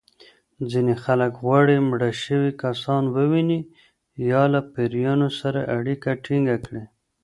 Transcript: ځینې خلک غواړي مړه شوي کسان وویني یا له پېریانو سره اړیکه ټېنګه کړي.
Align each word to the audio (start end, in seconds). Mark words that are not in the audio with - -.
ځینې 0.71 0.93
خلک 1.03 1.31
غواړي 1.45 1.75
مړه 1.89 2.09
شوي 2.23 2.51
کسان 2.63 3.03
وویني 3.15 3.59
یا 4.29 4.43
له 4.53 4.59
پېریانو 4.73 5.29
سره 5.39 5.59
اړیکه 5.77 6.09
ټېنګه 6.25 6.57
کړي. 6.65 6.83